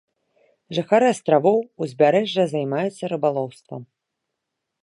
[0.77, 3.81] Жыхары астравоў, узбярэжжа займаюцца рыбалоўствам.